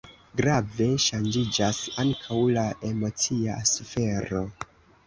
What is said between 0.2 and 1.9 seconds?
Grave ŝanĝiĝas